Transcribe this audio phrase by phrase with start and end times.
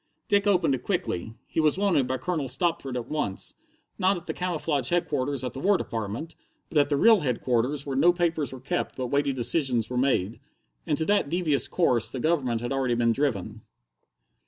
[0.27, 1.35] Dick opened it quickly.
[1.45, 3.53] He was wanted by Colonel Stopford at once,
[3.99, 6.33] not at the camouflaged Headquarters at the War Department,
[6.69, 10.39] but at the real Headquarters where no papers were kept but weighty decisions were made.
[10.87, 13.61] And to that devious course the Government had already been driven.